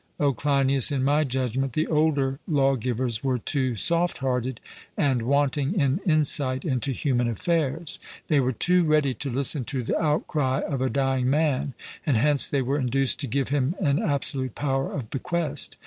[0.19, 4.59] O Cleinias, in my judgment the older lawgivers were too soft hearted,
[4.97, 7.99] and wanting in insight into human affairs.
[8.27, 12.49] They were too ready to listen to the outcry of a dying man, and hence
[12.49, 15.77] they were induced to give him an absolute power of bequest.